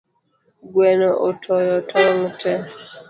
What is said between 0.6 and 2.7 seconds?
Gweno otoyo tong’ tee